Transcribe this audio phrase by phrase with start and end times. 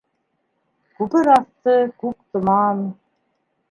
[1.01, 2.85] Күпер аҫты күк томан